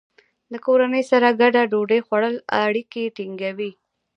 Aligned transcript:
د 0.51 0.53
کورنۍ 0.65 1.03
سره 1.11 1.27
ګډه 1.41 1.61
ډوډۍ 1.71 1.99
خوړل 2.07 2.35
اړیکې 2.63 3.03
ټینګوي. 3.15 3.71